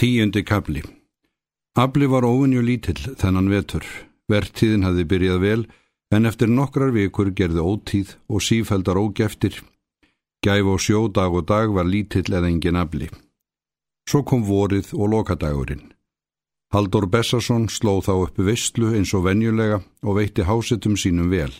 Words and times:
Tíundi 0.00 0.44
kabli 0.44 0.80
Abli 1.76 2.06
var 2.08 2.24
óvinju 2.24 2.62
lítill 2.64 3.02
þennan 3.20 3.50
vetur. 3.52 3.84
Vertíðin 4.32 4.86
hafði 4.86 5.04
byrjað 5.10 5.42
vel 5.42 5.64
en 6.16 6.28
eftir 6.30 6.48
nokkrar 6.48 6.94
vikur 6.94 7.28
gerði 7.36 7.60
ótíð 7.60 8.14
og 8.32 8.40
sífældar 8.40 8.96
ógeftir. 8.96 9.60
Gæf 10.40 10.72
og 10.72 10.80
sjó 10.80 11.04
dag 11.12 11.36
og 11.36 11.44
dag 11.52 11.76
var 11.76 11.84
lítill 11.84 12.32
eða 12.32 12.48
engin 12.48 12.80
abli. 12.80 13.10
Svo 14.08 14.24
kom 14.24 14.48
vorið 14.48 14.94
og 14.96 15.12
lokadagurinn. 15.12 15.92
Haldur 16.72 17.04
Bessason 17.04 17.68
sló 17.68 18.00
þá 18.00 18.14
uppi 18.24 18.48
vistlu 18.48 18.94
eins 18.96 19.12
og 19.12 19.28
venjulega 19.28 19.82
og 20.00 20.16
veitti 20.16 20.48
hásetum 20.48 20.96
sínum 20.96 21.28
vel. 21.28 21.52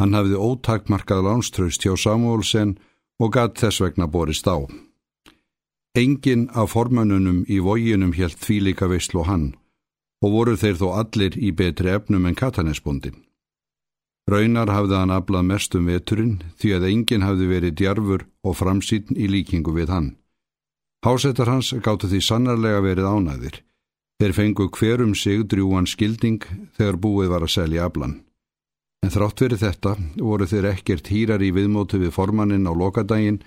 Hann 0.00 0.16
hafði 0.16 0.40
ótakmarkað 0.40 1.26
lánströst 1.28 1.84
hjá 1.84 1.92
Samuelsen 1.92 2.78
og 3.20 3.36
gatt 3.36 3.60
þess 3.60 3.84
vegna 3.84 4.08
borist 4.08 4.48
á. 4.48 4.64
Engin 5.98 6.44
af 6.54 6.70
formönunum 6.70 7.40
í 7.50 7.56
vóginum 7.58 8.12
helt 8.14 8.38
því 8.38 8.60
líka 8.68 8.86
veistlu 8.86 9.24
hann 9.26 9.56
og 10.22 10.34
voru 10.36 10.52
þeir 10.54 10.76
þó 10.78 10.88
allir 11.00 11.34
í 11.34 11.50
betri 11.50 11.90
efnum 11.90 12.28
en 12.28 12.36
katanesbundin. 12.38 13.16
Raunar 14.30 14.70
hafði 14.70 14.94
hann 15.00 15.10
aflað 15.10 15.48
mestum 15.48 15.88
veturinn 15.90 16.36
því 16.60 16.70
að 16.76 16.86
enginn 16.92 17.26
hafði 17.26 17.50
verið 17.50 17.76
djarfur 17.80 18.26
og 18.46 18.56
framsýtn 18.60 19.18
í 19.18 19.26
líkingu 19.32 19.74
við 19.74 19.90
hann. 19.90 20.08
Hásettar 21.02 21.50
hans 21.50 21.72
gáttu 21.82 22.06
því 22.06 22.22
sannarlega 22.22 22.86
verið 22.86 23.10
ánæðir. 23.10 23.58
Þeir 24.20 24.36
fengu 24.38 24.70
hverum 24.70 25.14
sig 25.16 25.42
drjúan 25.48 25.90
skilding 25.90 26.44
þegar 26.78 27.02
búið 27.02 27.34
var 27.34 27.42
að 27.42 27.54
selja 27.56 27.90
aflan. 27.90 28.20
En 29.02 29.10
þrátt 29.10 29.42
verið 29.42 29.64
þetta 29.66 29.98
voru 30.20 30.46
þeir 30.46 30.74
ekkert 30.76 31.10
hýrar 31.10 31.42
í 31.42 31.50
viðmótu 31.50 31.98
við 31.98 32.14
formannin 32.14 32.68
á 32.68 32.72
lokadaginn 32.76 33.42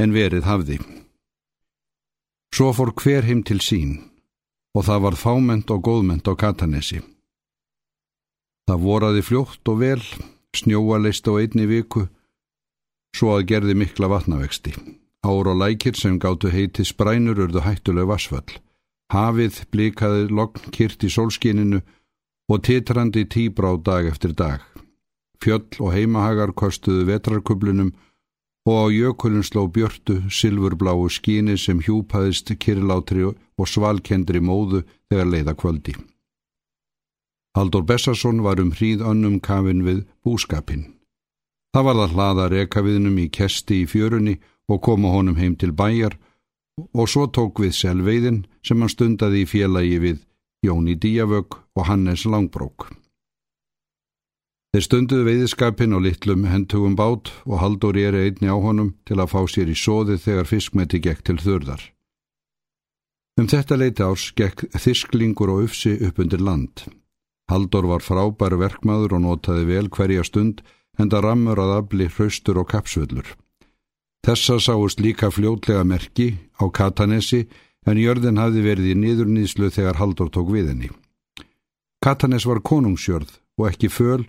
en 0.00 0.16
verið 0.16 0.48
hafði. 0.48 0.80
Svo 2.56 2.70
fór 2.72 2.88
hver 2.96 3.26
heim 3.28 3.42
til 3.44 3.58
sín 3.60 3.90
og 4.72 4.86
það 4.86 5.02
var 5.04 5.16
fáment 5.20 5.72
og 5.74 5.82
góðment 5.84 6.24
á 6.24 6.32
Katanesi. 6.40 7.02
Það 8.64 8.78
voraði 8.80 9.24
fljótt 9.28 9.68
og 9.68 9.82
vel, 9.82 10.04
snjóa 10.56 10.96
leist 11.04 11.28
á 11.28 11.36
einni 11.36 11.66
viku, 11.68 12.06
svo 13.12 13.34
að 13.34 13.44
gerði 13.50 13.74
mikla 13.76 14.08
vatnavexti. 14.08 14.72
Ár 15.28 15.50
og 15.52 15.60
lækir 15.60 16.00
sem 16.00 16.16
gáttu 16.16 16.48
heiti 16.48 16.84
sprænur 16.88 17.42
urðu 17.44 17.60
hættuleg 17.60 18.08
vasföll. 18.08 18.56
Hafið 19.12 19.60
blikaði 19.72 20.24
logn 20.32 20.72
kyrt 20.72 21.04
í 21.04 21.12
sólskininu 21.12 21.82
og 22.48 22.64
titrandi 22.64 23.26
tíbrá 23.28 23.76
dag 23.76 24.08
eftir 24.08 24.32
dag. 24.32 24.64
Fjöll 25.44 25.76
og 25.76 25.92
heimahagar 25.92 26.56
kostuðu 26.56 27.04
vetrarkublunum 27.12 27.92
og 28.66 28.74
á 28.82 28.84
jökulun 28.90 29.46
sló 29.46 29.68
björtu, 29.70 30.26
silfurbláu 30.30 31.06
skíni 31.08 31.54
sem 31.58 31.78
hjúpaðist 31.78 32.50
kirlátri 32.58 33.22
og 33.30 33.70
svalkendri 33.70 34.42
móðu 34.42 34.82
þegar 35.08 35.30
leiða 35.32 35.54
kvöldi. 35.54 35.94
Haldur 37.56 37.86
Bessarsson 37.88 38.42
var 38.42 38.60
um 38.60 38.72
hríð 38.74 39.00
önnum 39.00 39.38
kafin 39.40 39.86
við 39.86 40.04
búskapin. 40.24 40.92
Það 41.72 41.84
var 41.86 41.96
það 42.00 42.12
hlaða 42.14 42.50
rekaviðnum 42.52 43.16
í 43.22 43.30
kesti 43.32 43.82
í 43.84 43.88
fjörunni 43.88 44.36
og 44.68 44.82
koma 44.82 45.14
honum 45.14 45.38
heim 45.38 45.54
til 45.56 45.72
bæjar 45.72 46.18
og 46.92 47.08
svo 47.08 47.26
tók 47.30 47.62
við 47.62 47.72
selveiðin 47.78 48.44
sem 48.66 48.80
hann 48.82 48.92
stundaði 48.92 49.44
í 49.44 49.48
félagi 49.48 49.98
við 50.02 50.22
Jóni 50.66 50.98
Díavögg 50.98 51.56
og 51.76 51.86
Hannes 51.86 52.26
Langbrók. 52.26 52.90
Þeir 54.76 54.84
stunduðu 54.84 55.24
veiðiskapin 55.24 55.96
og 55.96 56.02
litlum 56.04 56.42
hendugum 56.44 56.98
bát 56.98 57.30
og 57.48 57.62
Haldur 57.62 57.96
er 57.96 58.12
einni 58.12 58.50
á 58.52 58.60
honum 58.60 58.90
til 59.08 59.16
að 59.16 59.30
fá 59.32 59.38
sér 59.48 59.70
í 59.72 59.76
sóði 59.80 60.18
þegar 60.20 60.50
fiskmeti 60.50 61.00
gekk 61.00 61.22
til 61.24 61.36
þurðar. 61.40 61.80
Um 63.40 63.48
þetta 63.48 63.80
leiti 63.80 64.04
árs 64.04 64.26
gekk 64.36 64.66
þisklingur 64.76 65.54
og 65.54 65.64
ufsi 65.70 65.94
upp 66.04 66.20
undir 66.20 66.44
land. 66.44 66.84
Haldur 67.48 67.88
var 67.88 68.04
frábær 68.04 68.58
verkmaður 68.60 69.16
og 69.16 69.24
notaði 69.24 69.64
vel 69.72 69.88
hverja 69.88 70.28
stund 70.28 70.60
en 71.00 71.08
það 71.08 71.24
rammur 71.30 71.64
að 71.64 71.76
afli 71.78 72.12
hraustur 72.12 72.60
og 72.60 72.68
kapsvöllur. 72.68 73.32
Þessa 74.28 74.60
sáust 74.60 75.00
líka 75.00 75.32
fljótlega 75.32 75.88
merki 75.88 76.34
á 76.60 76.68
Katanesi 76.68 77.46
en 77.88 77.96
jörðin 77.96 78.44
hafði 78.44 78.68
verið 78.68 78.92
í 78.92 79.02
niðurnýðslu 79.06 79.72
þegar 79.72 80.04
Haldur 80.04 80.28
tók 80.28 80.52
við 80.52 80.74
henni. 80.74 80.96
Katanes 82.04 82.44
var 82.44 82.60
konungsjörð 82.60 83.38
og 83.56 83.72
ekki 83.72 83.88
föl 83.88 84.26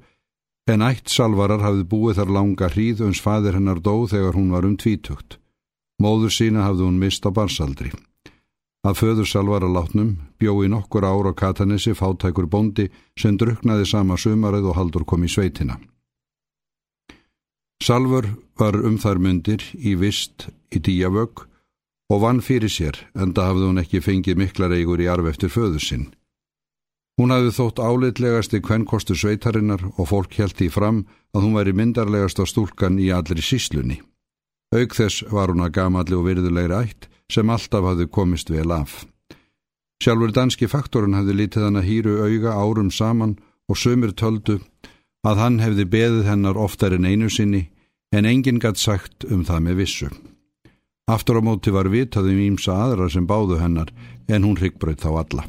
en 0.67 0.83
ætt 0.83 1.07
salvarar 1.11 1.63
hafði 1.63 1.85
búið 1.87 2.19
þar 2.19 2.33
langa 2.37 2.69
hríð 2.73 3.03
uns 3.07 3.21
fadir 3.23 3.55
hennar 3.55 3.79
dó 3.79 4.03
þegar 4.11 4.35
hún 4.35 4.51
var 4.51 4.67
um 4.67 4.75
tvítugt. 4.75 5.39
Móður 6.03 6.33
sína 6.33 6.67
hafði 6.67 6.85
hún 6.85 6.99
mist 7.01 7.25
á 7.25 7.31
barsaldri. 7.31 7.91
Að 8.87 8.99
föður 8.99 9.27
salvara 9.27 9.67
látnum 9.67 10.17
bjói 10.39 10.67
nokkur 10.71 11.07
ára 11.07 11.33
á 11.33 11.39
Katanesi 11.39 11.95
fátækur 11.97 12.47
bondi 12.47 12.89
sem 13.19 13.37
druknaði 13.37 13.87
sama 13.87 14.17
sumarið 14.17 14.69
og 14.71 14.77
haldur 14.77 15.05
kom 15.07 15.23
í 15.23 15.31
sveitina. 15.31 15.79
Salvar 17.83 18.29
var 18.59 18.75
um 18.75 18.97
þar 18.97 19.19
myndir 19.21 19.63
í 19.77 19.95
vist 19.95 20.49
í 20.73 20.79
díavögg 20.79 21.45
og 22.11 22.21
vann 22.21 22.39
fyrir 22.41 22.71
sér 22.71 22.97
en 23.15 23.33
það 23.33 23.49
hafði 23.49 23.67
hún 23.69 23.81
ekki 23.83 24.03
fengið 24.03 24.39
miklar 24.43 24.73
eigur 24.75 25.01
í 25.01 25.09
arf 25.11 25.27
eftir 25.31 25.51
föður 25.53 25.83
sinn. 25.83 26.07
Hún 27.17 27.33
hafði 27.33 27.53
þótt 27.55 27.79
áleitlegasti 27.81 28.59
kvennkostu 28.61 29.15
sveitarinnar 29.17 29.81
og 29.95 30.05
fólk 30.11 30.35
held 30.37 30.59
í 30.61 30.67
fram 30.69 31.01
að 31.33 31.47
hún 31.47 31.55
væri 31.57 31.73
myndarlegasta 31.73 32.45
stúlkan 32.45 32.99
í 33.01 33.09
allri 33.09 33.41
síslunni. 33.41 33.97
Aug 34.75 34.93
þess 34.93 35.25
var 35.31 35.49
hún 35.49 35.65
að 35.65 35.73
gamalli 35.79 36.17
og 36.17 36.27
virðulegri 36.27 36.77
ætt 36.77 37.09
sem 37.33 37.49
alltaf 37.49 37.89
hafði 37.89 38.07
komist 38.13 38.53
vel 38.53 38.69
af. 38.75 39.07
Sjálfur 40.03 40.31
danski 40.35 40.69
faktorinn 40.69 41.17
hafði 41.17 41.39
lítið 41.41 41.65
hann 41.65 41.81
að 41.81 41.89
hýru 41.89 42.15
auga 42.21 42.53
árum 42.53 42.93
saman 42.93 43.37
og 43.65 43.81
sömur 43.81 44.13
töldu 44.13 44.59
að 45.25 45.41
hann 45.41 45.59
hefði 45.63 45.89
beðið 45.89 46.29
hennar 46.29 46.59
oftar 46.61 46.93
en 46.93 47.09
einu 47.09 47.33
sinni 47.33 47.65
en 48.13 48.29
enginn 48.29 48.61
gætt 48.61 48.77
sagt 48.77 49.25
um 49.25 49.41
það 49.47 49.63
með 49.65 49.81
vissu. 49.81 50.11
Aftur 51.09 51.39
á 51.39 51.41
móti 51.41 51.73
var 51.73 51.89
vitaðum 51.89 52.43
ímsa 52.45 52.77
aðra 52.77 53.09
sem 53.09 53.25
báðu 53.25 53.57
hennar 53.57 53.89
en 54.29 54.45
hún 54.45 54.59
ryggbröð 54.59 55.01
þá 55.01 55.09
alla. 55.23 55.47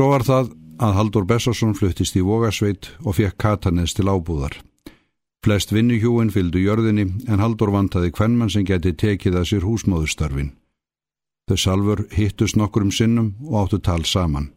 Svo 0.00 0.06
var 0.08 0.22
það 0.24 0.46
að 0.80 0.94
Haldur 0.96 1.24
Bessarsson 1.28 1.74
fluttist 1.76 2.14
í 2.16 2.22
Vogasveit 2.24 2.86
og 3.04 3.18
fekk 3.18 3.34
Katanes 3.42 3.92
til 3.92 4.06
ábúðar. 4.08 4.54
Flest 5.44 5.74
vinnuhjúin 5.76 6.32
fylgdu 6.32 6.62
jörðinni 6.62 7.04
en 7.28 7.42
Haldur 7.44 7.68
vantaði 7.74 8.08
hvernmann 8.16 8.48
sem 8.48 8.64
geti 8.64 8.94
tekið 8.96 9.36
að 9.36 9.46
sér 9.50 9.68
húsmóðustarfin. 9.68 10.54
Þau 11.52 11.58
salfur 11.66 12.04
hittust 12.16 12.56
nokkur 12.56 12.88
um 12.88 12.96
sinnum 12.96 13.30
og 13.44 13.60
áttu 13.66 13.82
tal 13.84 14.08
saman. 14.08 14.48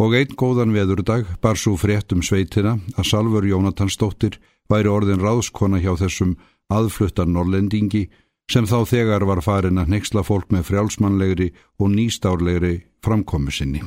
Og 0.00 0.16
einn 0.16 0.32
góðan 0.32 0.72
veðurdag 0.72 1.28
bar 1.44 1.60
svo 1.60 1.76
frétt 1.76 2.16
um 2.16 2.24
sveitina 2.24 2.78
að 2.96 3.12
salfur 3.12 3.52
Jónatansdóttir 3.52 4.40
væri 4.72 4.88
orðin 4.88 5.20
ráðskona 5.20 5.84
hjá 5.84 5.92
þessum 6.00 6.38
aðfluttar 6.72 7.28
norlendingi 7.28 8.06
sem 8.48 8.64
þá 8.64 8.78
þegar 8.88 9.28
var 9.28 9.44
farin 9.44 9.84
að 9.84 9.98
nexla 9.98 10.24
fólk 10.24 10.48
með 10.48 10.70
frjálsmannlegri 10.72 11.52
og 11.76 11.98
nýstárlegri 11.98 12.78
framkomi 13.04 13.52
sinni. 13.52 13.84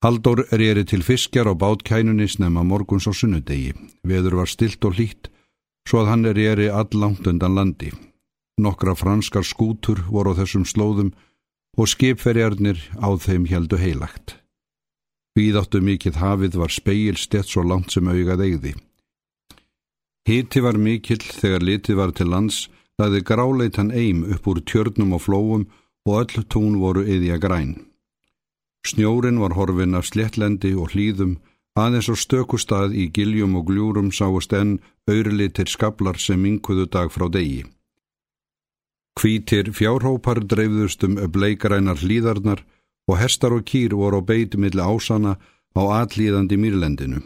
Haldur 0.00 0.46
reyri 0.48 0.86
til 0.88 1.02
fiskjar 1.04 1.44
á 1.44 1.52
bátkænunni 1.52 2.24
snemma 2.24 2.62
morguns 2.64 3.04
og 3.10 3.18
sunnudegi. 3.18 3.74
Veður 4.00 4.38
var 4.40 4.48
stilt 4.48 4.84
og 4.88 4.96
hlýtt, 4.96 5.28
svo 5.84 6.00
að 6.00 6.08
hann 6.08 6.24
reyri 6.24 6.68
allangt 6.72 7.26
undan 7.28 7.52
landi. 7.54 7.90
Nokkra 8.56 8.94
franskar 8.96 9.44
skútur 9.44 10.00
voru 10.08 10.32
á 10.32 10.38
þessum 10.40 10.64
slóðum 10.64 11.10
og 11.76 11.90
skipferjarnir 11.92 12.80
á 12.96 13.12
þeim 13.20 13.44
heldu 13.52 13.76
heilagt. 13.76 14.40
Víðáttu 15.36 15.84
mikill 15.84 16.16
hafið 16.16 16.56
var 16.56 16.72
speil 16.72 17.20
stett 17.20 17.52
svo 17.52 17.62
langt 17.62 17.92
sem 17.92 18.08
augað 18.08 18.44
eigði. 18.48 18.72
Hiti 20.24 20.64
var 20.64 20.80
mikill 20.80 21.20
þegar 21.20 21.60
litið 21.68 22.00
var 22.00 22.16
til 22.16 22.32
lands, 22.32 22.70
þaði 22.96 23.20
gráleitan 23.28 23.92
eim 23.92 24.24
upp 24.32 24.48
úr 24.48 24.64
tjörnum 24.64 25.12
og 25.12 25.24
flóum 25.28 25.68
og 26.08 26.24
öll 26.24 26.48
tún 26.48 26.80
voru 26.80 27.04
yðja 27.04 27.36
græn. 27.36 27.89
Snjórin 28.86 29.40
var 29.40 29.54
horfin 29.54 29.94
af 29.94 30.08
sléttlendi 30.08 30.72
og 30.74 30.94
hlýðum, 30.94 31.36
aðeins 31.76 32.08
á 32.08 32.14
stökustad 32.16 32.94
í 32.96 33.10
giljum 33.12 33.56
og 33.58 33.68
gljúrum 33.68 34.10
sáust 34.12 34.52
enn 34.56 34.78
auðlitir 35.08 35.68
skablar 35.68 36.18
sem 36.18 36.40
minkuðu 36.40 36.86
dag 36.88 37.12
frá 37.12 37.28
degi. 37.28 37.64
Hvítir 39.20 39.72
fjárhópar 39.76 40.40
dreifðust 40.48 41.04
um 41.04 41.18
bleikarænar 41.34 42.00
hlýðarnar 42.00 42.64
og 43.10 43.18
hestar 43.20 43.52
og 43.52 43.66
kýr 43.68 43.92
voru 43.98 44.22
á 44.22 44.22
beiti 44.24 44.56
milli 44.56 44.80
ásana 44.80 45.36
á 45.76 45.82
allíðandi 46.00 46.56
mýrlendinu. 46.56 47.20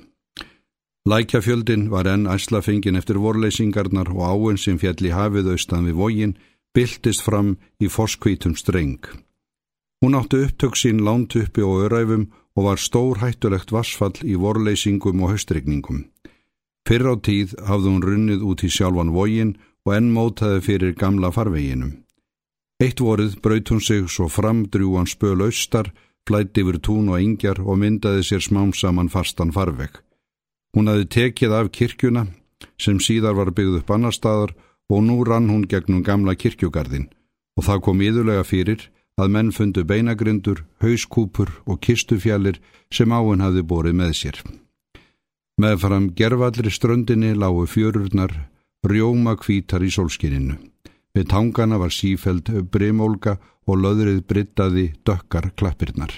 Lækjafjöldin 1.04 1.90
var 1.92 2.08
enn 2.08 2.26
æslafengin 2.26 2.96
eftir 2.96 3.20
vorleysingarnar 3.20 4.08
og 4.08 4.24
áinn 4.24 4.58
sem 4.58 4.78
fjall 4.80 5.04
í 5.04 5.12
hafið 5.12 5.52
austan 5.52 5.84
við 5.84 5.98
vógin 6.00 6.38
byltist 6.74 7.22
fram 7.22 7.58
í 7.78 7.90
foskvítum 7.92 8.56
streng. 8.56 9.04
Hún 10.02 10.16
átti 10.18 10.42
upptök 10.44 10.74
sín 10.74 11.02
lánt 11.06 11.34
uppi 11.36 11.62
og 11.62 11.86
öræfum 11.86 12.30
og 12.56 12.64
var 12.64 12.78
stór 12.78 13.20
hættulegt 13.22 13.72
vassfall 13.72 14.16
í 14.22 14.34
vorleysingum 14.38 15.22
og 15.22 15.34
höstregningum. 15.34 16.04
Fyrr 16.86 17.06
á 17.10 17.14
tíð 17.16 17.54
hafði 17.68 17.88
hún 17.92 18.04
runnið 18.04 18.44
út 18.44 18.64
í 18.66 18.70
sjálfan 18.70 19.14
vógin 19.16 19.54
og 19.86 19.94
enn 19.96 20.12
mótaði 20.12 20.60
fyrir 20.66 20.94
gamla 20.94 21.30
farveginum. 21.32 21.92
Eitt 22.82 23.00
vorið 23.00 23.40
braut 23.40 23.70
hún 23.70 23.80
sig 23.80 24.08
svo 24.10 24.28
framdrjúan 24.28 25.08
spöl 25.08 25.46
austar, 25.46 25.92
flætti 26.26 26.64
yfir 26.64 26.78
tún 26.84 27.08
og 27.08 27.20
engjar 27.20 27.60
og 27.62 27.78
myndaði 27.80 28.22
sér 28.28 28.42
smám 28.44 28.72
saman 28.74 29.08
fastan 29.08 29.52
farveg. 29.52 29.92
Hún 30.74 30.88
hafi 30.90 31.06
tekið 31.06 31.52
af 31.54 31.70
kirkjuna, 31.72 32.26
sem 32.78 32.98
síðar 32.98 33.36
var 33.38 33.52
byggð 33.56 33.80
upp 33.80 33.90
annar 33.94 34.12
staðar 34.12 34.54
og 34.90 35.04
nú 35.04 35.22
rann 35.24 35.48
hún 35.48 35.66
gegnum 35.68 36.02
gamla 36.04 36.34
kirkjugarðin 36.34 37.08
og 37.56 37.64
það 37.64 37.82
kom 37.86 38.02
yðurlega 38.02 38.44
fyrir 38.44 38.88
að 39.20 39.30
menn 39.30 39.52
fundu 39.54 39.84
beinagrindur, 39.86 40.64
hauskúpur 40.82 41.50
og 41.66 41.80
kistufjallir 41.84 42.60
sem 42.92 43.12
áinn 43.12 43.44
hafi 43.44 43.62
borið 43.62 43.98
með 44.00 44.12
sér. 44.18 44.40
Meðfram 45.60 46.10
gerfallri 46.18 46.70
ströndinni 46.70 47.34
lágu 47.38 47.66
fjörurnar, 47.70 48.32
rjóma 48.82 49.36
kvítar 49.38 49.84
í 49.86 49.90
solskininu. 49.94 50.58
Við 51.14 51.28
tangana 51.30 51.78
var 51.78 51.94
sífeld 51.94 52.50
brimólga 52.74 53.38
og 53.70 53.78
löðrið 53.78 54.24
brittaði 54.26 54.86
dökkar 55.06 55.52
klappirnar. 55.54 56.10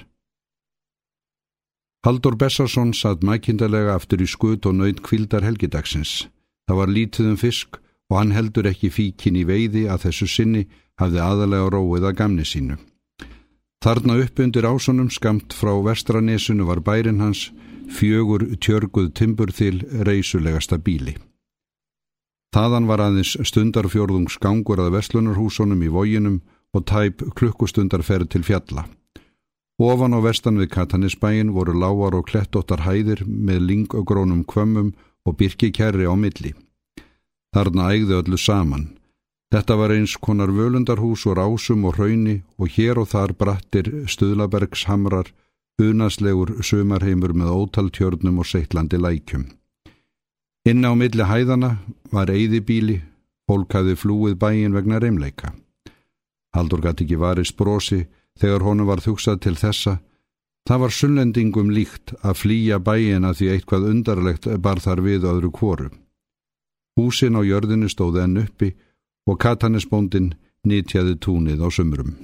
Haldur 2.06 2.36
Bessarsson 2.38 2.94
satt 2.94 3.24
mækindalega 3.26 3.96
aftur 3.98 4.22
í 4.22 4.28
skut 4.30 4.66
og 4.66 4.78
nöyð 4.78 5.02
kvildar 5.04 5.44
helgidagsins. 5.44 6.30
Það 6.66 6.78
var 6.80 6.92
lítið 6.96 7.30
um 7.32 7.38
fisk 7.40 7.80
og 8.10 8.18
hann 8.18 8.34
heldur 8.36 8.68
ekki 8.70 8.90
fíkin 8.90 9.38
í 9.38 9.44
veiði 9.48 9.86
að 9.90 10.08
þessu 10.08 10.28
sinni 10.30 10.66
hafði 11.00 11.22
aðalega 11.22 11.70
róið 11.74 12.08
að 12.10 12.18
gamni 12.20 12.44
sínu. 12.46 12.76
Þarna 13.84 14.18
upp 14.24 14.40
undir 14.42 14.66
ásunum 14.66 15.10
skamt 15.12 15.54
frá 15.54 15.72
vestranesunu 15.84 16.66
var 16.66 16.80
bærin 16.80 17.20
hans 17.20 17.50
fjögur 17.92 18.46
tjörguð 18.58 19.12
timbur 19.14 19.52
til 19.54 19.82
reysulegasta 20.08 20.78
bíli. 20.78 21.16
Þaðan 22.56 22.86
var 22.88 23.02
aðeins 23.04 23.36
stundarfjörðungs 23.44 24.38
gangur 24.40 24.80
að 24.80 24.94
vestlunarhúsunum 24.96 25.82
í 25.84 25.90
vóginum 25.92 26.38
og 26.74 26.86
tæp 26.88 27.22
klukkustundarferð 27.36 28.30
til 28.32 28.46
fjalla. 28.46 28.86
Ofan 29.76 30.16
á 30.16 30.20
vestan 30.24 30.56
við 30.56 30.70
Katanisbæin 30.72 31.52
voru 31.52 31.74
lágar 31.76 32.16
og 32.16 32.30
klettóttar 32.30 32.86
hæðir 32.86 33.26
með 33.28 33.66
lingogrónum 33.68 34.46
kvömmum 34.48 34.94
og 35.26 35.36
byrkikærri 35.36 36.08
á 36.08 36.14
milli. 36.16 36.54
Þarna 37.56 37.88
ægði 37.94 38.18
öllu 38.18 38.36
saman. 38.36 38.82
Þetta 39.48 39.76
var 39.80 39.94
eins 39.94 40.12
konar 40.20 40.50
völundarhús 40.52 41.22
og 41.24 41.38
rásum 41.38 41.86
og 41.88 41.94
hrauni 41.96 42.42
og 42.60 42.68
hér 42.74 43.00
og 43.00 43.08
þar 43.08 43.32
brattir 43.32 43.88
stuðlabergshamrar, 44.12 45.30
unaslegur 45.80 46.52
sumarheimur 46.60 47.32
með 47.32 47.54
ótaltjörnum 47.56 48.42
og 48.44 48.50
seitlandi 48.50 49.00
lækjum. 49.00 49.48
Inna 50.68 50.92
á 50.92 50.94
milli 51.00 51.24
hæðana 51.24 51.72
var 52.12 52.28
eigðibíli, 52.28 53.00
fólk 53.48 53.72
hafði 53.72 53.96
flúið 54.04 54.36
bæin 54.36 54.76
vegna 54.76 55.00
reymleika. 55.00 55.54
Haldur 56.52 56.84
gæti 56.84 57.08
ekki 57.08 57.22
varist 57.24 57.56
brosi 57.56 58.04
þegar 58.36 58.68
honu 58.68 58.84
var 58.84 59.00
þugsað 59.00 59.44
til 59.46 59.56
þessa. 59.56 60.00
Það 60.68 60.82
var 60.84 61.00
sunnlendingum 61.00 61.72
líkt 61.72 62.18
að 62.20 62.42
flýja 62.42 62.84
bæina 62.84 63.32
því 63.32 63.54
eitthvað 63.54 63.92
undarlegt 63.94 64.56
bar 64.60 64.82
þar 64.82 65.08
við 65.08 65.24
öðru 65.30 65.56
kvoru. 65.56 65.94
Húsin 66.96 67.36
á 67.36 67.44
jörðinu 67.44 67.90
stóði 67.92 68.22
enn 68.24 68.40
uppi 68.40 68.72
og 69.28 69.38
katanisbóndin 69.42 70.32
nýtjaði 70.66 71.16
túnið 71.20 71.62
á 71.62 71.68
sumrum. 71.68 72.14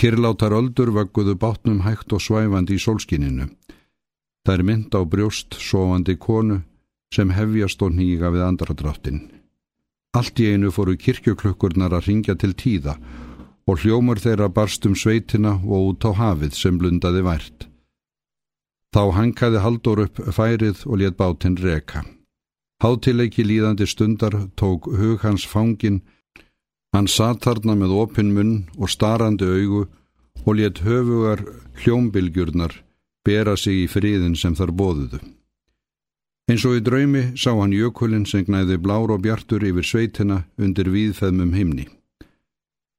Kirlátar 0.00 0.54
öldur 0.56 0.90
vögguðu 0.96 1.36
bátnum 1.36 1.82
hægt 1.84 2.12
og 2.16 2.22
svæfandi 2.24 2.78
í 2.78 2.82
solskininu. 2.82 3.50
Það 4.44 4.54
er 4.54 4.62
mynd 4.64 4.94
á 4.96 5.00
brjóst 5.04 5.58
sofandi 5.60 6.16
konu 6.16 6.62
sem 7.14 7.30
hefjast 7.36 7.82
og 7.84 7.92
nýga 7.94 8.30
við 8.32 8.46
andradráttin. 8.46 9.20
Allt 10.16 10.40
í 10.40 10.48
einu 10.50 10.70
fóru 10.74 10.96
kirkjöklukkurnar 10.96 11.92
að 11.94 12.06
ringja 12.08 12.34
til 12.34 12.54
tíða 12.56 12.96
og 13.68 13.82
hljómur 13.84 14.18
þeirra 14.18 14.48
barst 14.48 14.86
um 14.88 14.96
sveitina 14.96 15.52
og 15.60 15.92
út 15.92 16.06
á 16.08 16.10
hafið 16.16 16.56
sem 16.58 16.78
blundaði 16.80 17.22
vært. 17.26 17.68
Þá 18.90 19.02
hankaði 19.14 19.60
Haldur 19.62 20.02
upp 20.06 20.24
færið 20.34 20.82
og 20.88 20.98
let 20.98 21.20
bátinn 21.20 21.60
reka. 21.60 22.02
Hátileiki 22.80 23.44
líðandi 23.44 23.86
stundar 23.86 24.34
tók 24.56 24.88
hug 24.88 25.20
hans 25.20 25.44
fangin, 25.46 26.00
hann 26.96 27.06
satt 27.06 27.44
þarna 27.44 27.74
með 27.76 27.96
opin 28.02 28.30
munn 28.32 28.54
og 28.78 28.88
starrandi 28.88 29.44
augu 29.44 29.82
og 30.46 30.54
let 30.56 30.80
höfugar 30.86 31.44
hljómbilgjurnar 31.82 32.72
bera 33.24 33.56
sig 33.56 33.84
í 33.84 33.90
friðin 33.92 34.36
sem 34.36 34.56
þar 34.56 34.72
bóðuðu. 34.72 35.20
Eins 36.50 36.64
og 36.66 36.78
í 36.78 36.82
draumi 36.82 37.22
sá 37.38 37.52
hann 37.52 37.76
jökulinn 37.76 38.24
sem 38.26 38.46
gnæði 38.48 38.80
blár 38.82 39.12
og 39.12 39.20
bjartur 39.22 39.62
yfir 39.68 39.86
sveitina 39.86 40.40
undir 40.58 40.88
víðfeðmum 40.90 41.52
himni. 41.54 41.86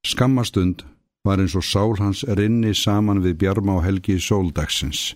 Skammastund 0.08 0.86
var 1.26 1.42
eins 1.42 1.58
og 1.58 1.66
sál 1.66 1.98
hans 1.98 2.22
rinni 2.38 2.76
saman 2.78 3.26
við 3.26 3.42
bjarma 3.42 3.80
og 3.80 3.86
helgi 3.86 4.20
sóldagsins. 4.22 5.16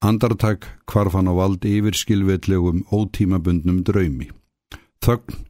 Andartak 0.00 0.64
kvarf 0.88 1.12
hann 1.12 1.28
á 1.28 1.34
vald 1.36 1.64
yfir 1.68 1.92
skilvetlegum 1.92 2.86
ótímabundnum 2.88 3.82
draumi. 3.84 4.30
Þögn 5.04 5.44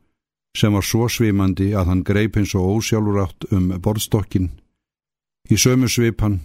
sem 0.58 0.74
var 0.74 0.82
svo 0.82 1.06
svimandi 1.06 1.70
að 1.70 1.90
hann 1.90 2.02
greip 2.06 2.36
eins 2.36 2.56
og 2.58 2.80
ósjálfurátt 2.80 3.46
um 3.54 3.70
borðstokkin. 3.78 4.50
Í 5.50 5.56
sömu 5.56 5.86
svipan 5.86 6.40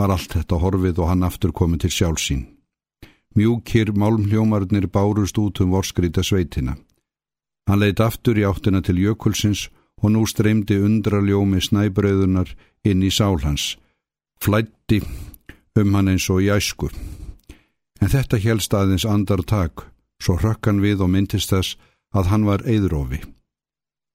var 0.00 0.14
allt 0.14 0.32
þetta 0.32 0.60
horfið 0.62 1.02
og 1.04 1.10
hann 1.12 1.26
aftur 1.28 1.52
komið 1.52 1.84
til 1.84 1.92
sjálfsín. 1.96 2.42
Mjúkir 3.36 3.92
málmhljómarnir 3.96 4.88
bárust 4.88 5.38
út 5.38 5.60
um 5.60 5.72
vorskríta 5.76 6.24
sveitina. 6.24 6.76
Hann 7.68 7.80
leitt 7.80 8.00
aftur 8.00 8.36
í 8.40 8.44
áttina 8.48 8.80
til 8.80 9.00
jökulsins 9.00 9.68
og 10.02 10.12
nú 10.12 10.24
streymdi 10.26 10.80
undraljómi 10.80 11.60
snæbröðunar 11.60 12.48
inn 12.84 13.04
í 13.04 13.12
sálhans. 13.12 13.76
Flætti 14.40 15.02
um 15.76 15.94
hann 15.94 16.12
eins 16.12 16.28
og 16.32 16.42
í 16.42 16.50
æsku. 16.52 16.88
En 18.02 18.10
þetta 18.10 18.40
helst 18.42 18.74
aðeins 18.74 19.06
andar 19.06 19.44
tak, 19.46 19.86
svo 20.18 20.34
hrökkan 20.40 20.82
við 20.82 21.04
og 21.04 21.12
myndist 21.14 21.52
þess 21.54 21.76
að 22.10 22.32
hann 22.32 22.46
var 22.48 22.64
eðrófi. 22.66 23.20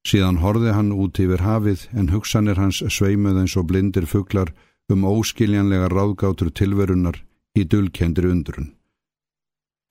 Síðan 0.07 0.41
horði 0.43 0.73
hann 0.75 0.91
út 0.91 1.19
yfir 1.19 1.43
hafið 1.43 1.87
en 1.95 2.11
hugsanir 2.11 2.59
hans 2.59 2.81
sveimuð 2.83 3.41
eins 3.41 3.55
og 3.59 3.69
blindir 3.71 4.07
fugglar 4.07 4.51
um 4.91 5.07
óskiljanlega 5.07 5.87
ráðgátur 5.91 6.51
tilverunar 6.51 7.21
í 7.55 7.63
dulkendri 7.63 8.29
undrun. 8.31 8.73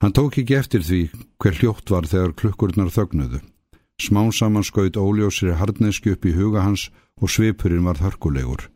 Hann 0.01 0.13
tók 0.13 0.37
ekki 0.41 0.57
eftir 0.57 0.85
því 0.85 1.01
hver 1.41 1.57
hljótt 1.57 1.89
var 1.89 2.05
þegar 2.09 2.35
klukkurnar 2.37 2.93
þögnuðu. 2.93 3.41
Smá 3.97 4.21
saman 4.29 4.65
skaut 4.65 4.97
óljósri 4.97 5.55
hardneski 5.57 6.13
upp 6.13 6.25
í 6.25 6.35
huga 6.37 6.61
hans 6.61 6.89
og 7.17 7.33
svipurinn 7.33 7.85
var 7.85 7.97
þörkulegur. 7.97 8.69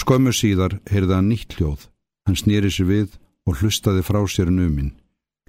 Skömmu 0.00 0.32
síðar 0.32 0.78
heyrða 0.88 1.20
hann 1.20 1.28
nýtt 1.28 1.58
hljóð. 1.58 1.90
Hann 2.24 2.40
snýri 2.40 2.72
sér 2.72 2.88
við 2.88 3.18
og 3.48 3.60
hlustaði 3.60 4.02
frá 4.04 4.20
sér 4.28 4.50
numinn. 4.50 4.94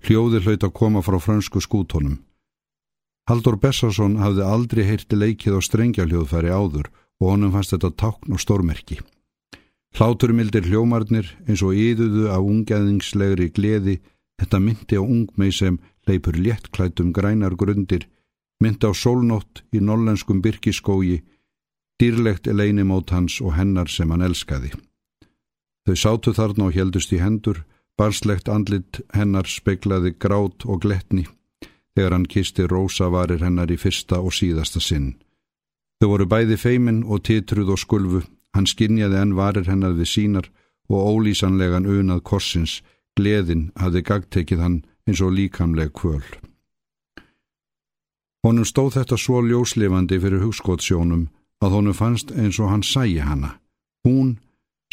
Hljóði 0.06 0.44
hlaut 0.44 0.64
að 0.68 0.76
koma 0.78 1.02
frá 1.02 1.18
fransku 1.20 1.62
skútonum. 1.64 2.20
Haldur 3.26 3.58
Bessarsson 3.58 4.20
hafði 4.22 4.46
aldrei 4.46 4.84
heyrti 4.86 5.18
leikið 5.18 5.58
á 5.58 5.62
strengja 5.66 6.06
hljóðfæri 6.06 6.52
áður 6.54 6.92
og 7.22 7.32
honum 7.32 7.54
fannst 7.56 7.74
þetta 7.74 7.92
tákn 7.98 8.36
og 8.36 8.42
stórmerki. 8.44 9.00
Hláturmildir 9.96 10.68
hljómarnir 10.68 11.32
eins 11.48 11.64
og 11.64 11.74
yðuðu 11.74 12.28
af 12.36 12.44
ungeðingslegri 12.44 13.48
gleði, 13.56 14.02
þetta 14.42 14.60
myndi 14.60 15.00
á 15.00 15.04
ungmei 15.04 15.54
sem 15.56 15.80
leipur 16.06 16.36
léttklætum 16.36 17.14
grænar 17.16 17.56
grundir, 17.56 18.04
myndi 18.60 18.86
á 18.86 18.94
sólnótt 18.94 19.64
í 19.72 19.80
nollenskum 19.80 20.42
byrkiskógi, 20.44 21.24
dýrlegt 21.98 22.50
eleinimót 22.52 23.16
hans 23.16 23.40
og 23.42 23.56
hennar 23.56 23.88
sem 23.88 24.12
hann 24.12 24.26
elskaði. 24.28 24.74
Þau 25.88 25.96
sátu 25.96 26.34
þarna 26.36 26.68
og 26.68 26.76
heldust 26.76 27.14
í 27.16 27.22
hendur, 27.24 27.64
barslegt 27.98 28.50
andlit 28.50 29.02
hennar 29.14 29.48
speiklaði 29.48 30.16
grát 30.20 30.66
og 30.66 30.82
gletni, 30.84 31.26
þegar 31.96 32.18
hann 32.18 32.30
kisti 32.30 32.68
rosa 32.68 33.10
varir 33.10 33.44
hennar 33.44 33.72
í 33.72 33.78
fyrsta 33.80 34.20
og 34.20 34.34
síðasta 34.36 34.82
sinn. 34.84 35.14
Þau 36.00 36.10
voru 36.12 36.26
bæði 36.28 36.58
feimin 36.60 37.04
og 37.08 37.24
titruð 37.24 37.72
og 37.76 37.80
skulfu, 37.80 38.22
Hann 38.56 38.68
skinjaði 38.72 39.20
enn 39.20 39.36
varir 39.36 39.68
hennar 39.68 39.96
við 39.98 40.08
sínar 40.14 40.46
og 40.88 41.08
ólýsanlegan 41.12 41.88
unað 41.92 42.24
korsins, 42.30 42.80
gleðin 43.20 43.68
hafði 43.82 44.02
gagtekið 44.10 44.62
hann 44.64 44.78
eins 45.08 45.22
og 45.26 45.36
líkamleg 45.36 45.92
kvöl. 46.00 46.24
Honum 48.46 48.68
stóð 48.70 48.94
þetta 49.00 49.18
svo 49.20 49.42
ljóslefandi 49.44 50.22
fyrir 50.24 50.44
hugskottsjónum 50.46 51.28
að 51.66 51.76
honum 51.76 51.98
fannst 51.98 52.32
eins 52.32 52.60
og 52.62 52.72
hann 52.72 52.86
sæi 52.86 53.20
hanna. 53.20 53.58
Hún, 54.08 54.38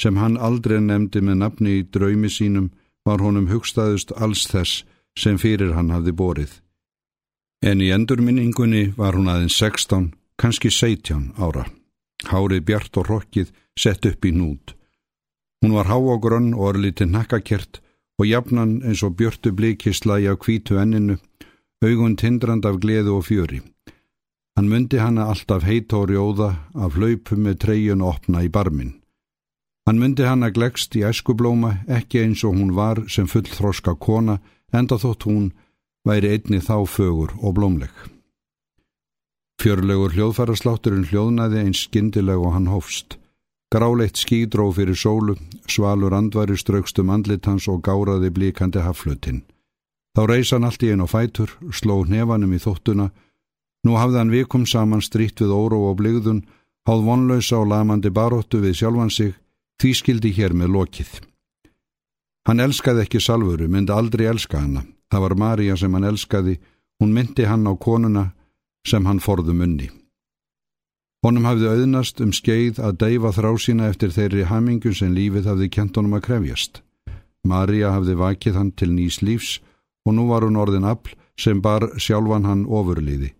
sem 0.00 0.18
hann 0.18 0.40
aldrei 0.40 0.80
nefndi 0.80 1.22
með 1.22 1.40
nafni 1.44 1.78
í 1.78 1.86
draumi 1.94 2.30
sínum, 2.32 2.70
var 3.06 3.22
honum 3.22 3.48
hugstaðust 3.50 4.12
alls 4.16 4.46
þess 4.50 4.82
sem 5.18 5.38
fyrir 5.38 5.74
hann 5.76 5.90
hafði 5.90 6.14
borið. 6.16 6.52
En 7.62 7.80
í 7.80 7.92
endurminningunni 7.94 8.92
var 8.96 9.14
hún 9.14 9.30
aðeins 9.30 9.56
16, 9.60 10.12
kannski 10.40 10.70
17 10.70 11.32
ára. 11.38 11.66
Hárið 12.26 12.64
bjart 12.66 12.98
og 12.98 13.08
rokkið 13.10 13.52
sett 13.78 14.06
upp 14.06 14.24
í 14.26 14.32
nút. 14.34 14.74
Hún 15.62 15.74
var 15.76 15.86
há 15.86 15.98
á 15.98 16.16
grönn 16.18 16.54
og 16.54 16.72
orðlítið 16.72 17.12
nakkakert 17.14 17.82
og 18.18 18.26
jafnan 18.26 18.80
eins 18.86 19.02
og 19.06 19.14
björtu 19.18 19.52
blikið 19.54 19.94
slægi 19.98 20.30
á 20.30 20.34
kvítu 20.34 20.78
enninu, 20.82 21.18
augun 21.82 22.16
tindrand 22.16 22.66
af 22.66 22.80
gleðu 22.82 23.18
og 23.18 23.26
fjöri. 23.26 23.62
Hann 24.56 24.68
myndi 24.68 24.98
hana 24.98 25.30
alltaf 25.32 25.64
heit 25.64 25.92
og 25.96 26.10
rjóða 26.10 26.50
af 26.74 26.98
hlaupum 26.98 27.46
með 27.46 27.60
treyjun 27.64 28.02
opna 28.04 28.42
í 28.42 28.50
barmin. 28.50 29.01
Hann 29.86 29.98
myndi 29.98 30.22
hana 30.22 30.52
glegst 30.54 30.94
í 30.94 31.02
eskublóma 31.02 31.72
ekki 31.90 32.22
eins 32.22 32.44
og 32.46 32.54
hún 32.54 32.74
var 32.76 33.02
sem 33.10 33.26
fullþroska 33.26 33.96
kona 33.98 34.38
enda 34.72 34.98
þótt 35.02 35.26
hún 35.26 35.48
væri 36.06 36.36
einni 36.36 36.60
þá 36.62 36.86
fögur 36.86 37.34
og 37.42 37.56
blómleg. 37.56 37.90
Fjörlegur 39.62 40.14
hljóðfæraslátturinn 40.14 41.08
hljóðnaði 41.10 41.64
eins 41.64 41.82
skindileg 41.86 42.38
og 42.38 42.54
hann 42.56 42.70
hófst. 42.70 43.18
Gráleitt 43.72 44.18
skídró 44.20 44.68
fyrir 44.74 44.98
sólu, 44.98 45.36
svalur 45.66 46.14
andvari 46.14 46.58
straukstum 46.58 47.10
andlit 47.10 47.46
hans 47.46 47.68
og 47.70 47.82
gáraði 47.86 48.30
blíkandi 48.34 48.82
haflutinn. 48.84 49.44
Þá 50.14 50.22
reysa 50.28 50.58
hann 50.58 50.66
allt 50.68 50.82
í 50.82 50.90
einn 50.92 51.04
og 51.04 51.10
fætur, 51.10 51.54
sló 51.72 52.02
hnefanum 52.04 52.52
í 52.52 52.60
þóttuna. 52.60 53.08
Nú 53.86 53.94
hafði 53.96 54.18
hann 54.20 54.34
vikum 54.34 54.66
saman 54.66 55.02
strýtt 55.02 55.40
við 55.40 55.54
óró 55.56 55.78
og 55.88 55.96
bligðun, 56.02 56.42
háð 56.86 57.06
vonlausa 57.06 57.62
og 57.62 57.70
lamandi 57.70 58.10
baróttu 58.12 58.60
við 58.60 58.76
sjálfan 58.82 59.14
sig, 59.14 59.32
því 59.82 59.92
skildi 59.98 60.30
hér 60.36 60.54
með 60.54 60.76
lokið. 60.76 61.10
Hann 62.46 62.62
elskaði 62.62 63.02
ekki 63.02 63.20
salvuru, 63.22 63.66
myndi 63.66 63.90
aldrei 63.94 64.28
elska 64.30 64.60
hana. 64.62 64.84
Það 65.10 65.24
var 65.24 65.34
Marja 65.42 65.76
sem 65.78 65.94
hann 65.94 66.06
elskaði, 66.06 66.54
hún 67.02 67.10
myndi 67.14 67.46
hann 67.50 67.66
á 67.66 67.74
konuna 67.74 68.30
sem 68.86 69.04
hann 69.06 69.20
forðu 69.22 69.54
munni. 69.58 69.90
Honum 71.22 71.46
hafði 71.46 71.68
auðnast 71.70 72.22
um 72.22 72.32
skeið 72.34 72.80
að 72.82 72.96
deyfa 73.02 73.30
þrá 73.34 73.50
sína 73.64 73.90
eftir 73.90 74.14
þeirri 74.14 74.46
hamingun 74.50 74.96
sem 74.98 75.12
lífið 75.14 75.50
hafði 75.50 75.68
kent 75.76 75.98
honum 75.98 76.16
að 76.18 76.24
krefjast. 76.28 76.80
Marja 77.46 77.92
hafði 77.94 78.16
vakið 78.18 78.58
hann 78.58 78.72
til 78.78 78.90
nýs 78.94 79.20
lífs 79.22 79.58
og 80.06 80.16
nú 80.16 80.26
var 80.30 80.46
hún 80.46 80.58
orðin 80.58 80.86
afl 80.86 81.14
sem 81.38 81.62
bar 81.62 81.88
sjálfan 81.98 82.46
hann 82.46 82.66
ofurliði. 82.66 83.32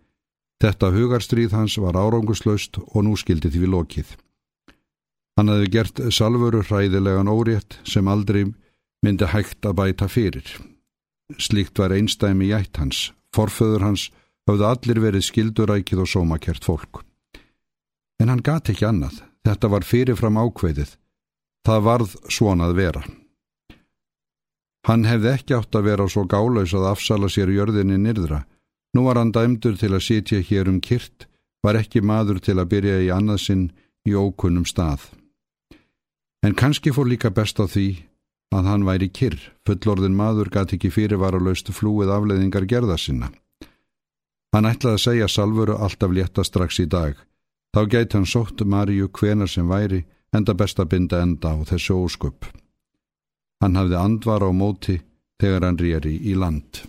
Þetta 0.62 0.92
hugarstríð 0.94 1.56
hans 1.58 1.78
var 1.82 1.98
áranguslaust 1.98 2.78
og 2.82 3.02
nú 3.02 3.16
skildi 3.18 3.50
því 3.50 3.70
lokið. 3.74 4.14
Hann 5.38 5.48
hafði 5.48 5.70
gert 5.72 6.00
salvuru 6.12 6.60
hræðilegan 6.66 7.30
órétt 7.32 7.78
sem 7.88 8.08
aldrei 8.08 8.44
myndi 9.02 9.28
hægt 9.32 9.64
að 9.64 9.78
bæta 9.80 10.08
fyrir. 10.08 10.44
Slíkt 11.40 11.78
var 11.80 11.94
einstæmi 11.96 12.50
jætt 12.50 12.76
hans, 12.76 13.12
forföður 13.32 13.86
hans, 13.86 14.10
hafði 14.46 14.68
allir 14.68 15.00
verið 15.00 15.26
skildurækið 15.30 16.04
og 16.04 16.10
sómakert 16.10 16.66
fólk. 16.66 17.02
En 18.20 18.28
hann 18.28 18.44
gati 18.44 18.74
ekki 18.74 18.86
annað. 18.86 19.22
Þetta 19.42 19.70
var 19.72 19.86
fyrirfram 19.86 20.38
ákveðið. 20.38 20.92
Það 21.66 21.84
varð 21.86 22.12
svonað 22.30 22.76
vera. 22.78 23.02
Hann 24.86 25.06
hefði 25.06 25.30
ekki 25.32 25.56
átt 25.56 25.78
að 25.78 25.88
vera 25.88 26.06
svo 26.10 26.24
gálaus 26.26 26.74
að 26.74 26.88
afsala 26.90 27.30
sér 27.30 27.50
jörðinni 27.54 27.98
nyrðra. 28.02 28.42
Nú 28.94 29.06
var 29.06 29.18
hann 29.18 29.32
dæmdur 29.34 29.78
til 29.78 29.92
að 29.94 30.04
sitja 30.06 30.42
hér 30.42 30.68
um 30.68 30.80
kyrt, 30.82 31.26
var 31.62 31.78
ekki 31.78 32.02
maður 32.02 32.42
til 32.42 32.58
að 32.58 32.70
byrja 32.74 33.00
í 33.06 33.10
annarsinn 33.14 33.70
í 34.06 34.14
ókunnum 34.18 34.66
stað. 34.66 35.06
En 36.42 36.54
kannski 36.58 36.90
fór 36.90 37.06
líka 37.06 37.30
best 37.30 37.60
á 37.62 37.66
því 37.70 37.88
að 38.52 38.68
hann 38.68 38.86
væri 38.86 39.08
kyrr, 39.08 39.38
fullorðin 39.66 40.16
maður 40.18 40.50
gati 40.52 40.76
ekki 40.76 40.90
fyrirvara 40.92 41.40
laustu 41.40 41.72
flúið 41.72 42.10
afleðingar 42.12 42.66
gerða 42.68 42.98
sinna. 42.98 43.30
Hann 44.52 44.68
ætlaði 44.68 44.98
að 44.98 45.04
segja 45.06 45.28
salvuru 45.30 45.78
alltaf 45.78 46.10
létta 46.12 46.44
strax 46.44 46.82
í 46.82 46.88
dag, 46.90 47.14
Þá 47.72 47.86
gæti 47.88 48.18
hann 48.18 48.28
sótt 48.28 48.60
Maríu 48.68 49.08
hvenar 49.08 49.48
sem 49.48 49.68
væri 49.68 50.02
enda 50.36 50.52
best 50.52 50.80
að 50.82 50.90
binda 50.92 51.22
enda 51.24 51.54
á 51.56 51.64
þessu 51.64 51.96
ósköp. 52.04 52.44
Hann 53.64 53.78
hafði 53.80 53.96
andvar 53.96 54.44
á 54.44 54.50
móti 54.52 54.98
þegar 55.40 55.64
hann 55.64 55.78
rýri 55.80 56.18
í 56.20 56.34
land. 56.36 56.82